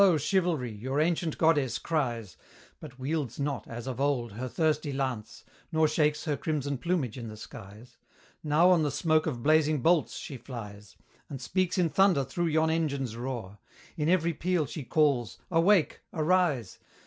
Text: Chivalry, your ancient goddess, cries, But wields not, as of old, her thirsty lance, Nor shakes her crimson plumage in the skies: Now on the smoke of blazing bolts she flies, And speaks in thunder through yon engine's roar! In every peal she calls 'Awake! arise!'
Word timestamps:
Chivalry, 0.17 0.71
your 0.71 0.99
ancient 0.99 1.37
goddess, 1.37 1.77
cries, 1.77 2.35
But 2.79 2.97
wields 2.97 3.39
not, 3.39 3.67
as 3.67 3.85
of 3.85 4.01
old, 4.01 4.31
her 4.31 4.47
thirsty 4.49 4.91
lance, 4.91 5.43
Nor 5.71 5.87
shakes 5.87 6.25
her 6.25 6.35
crimson 6.35 6.79
plumage 6.79 7.19
in 7.19 7.27
the 7.27 7.37
skies: 7.37 7.97
Now 8.43 8.71
on 8.71 8.81
the 8.81 8.89
smoke 8.89 9.27
of 9.27 9.43
blazing 9.43 9.83
bolts 9.83 10.17
she 10.17 10.37
flies, 10.37 10.95
And 11.29 11.39
speaks 11.39 11.77
in 11.77 11.91
thunder 11.91 12.23
through 12.23 12.47
yon 12.47 12.71
engine's 12.71 13.15
roar! 13.15 13.59
In 13.95 14.09
every 14.09 14.33
peal 14.33 14.65
she 14.65 14.83
calls 14.83 15.37
'Awake! 15.51 16.01
arise!' 16.11 16.79